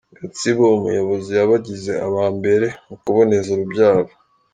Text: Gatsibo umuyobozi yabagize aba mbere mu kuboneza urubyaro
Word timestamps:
Gatsibo 0.19 0.63
umuyobozi 0.77 1.29
yabagize 1.39 1.91
aba 2.07 2.23
mbere 2.37 2.67
mu 2.87 2.95
kuboneza 3.03 3.47
urubyaro 3.51 4.11